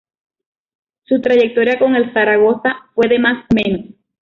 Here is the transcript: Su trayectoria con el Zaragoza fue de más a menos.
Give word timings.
Su 1.03 1.21
trayectoria 1.21 1.77
con 1.77 1.95
el 1.95 2.11
Zaragoza 2.11 2.89
fue 2.95 3.07
de 3.07 3.19
más 3.19 3.45
a 3.47 3.53
menos. 3.53 3.85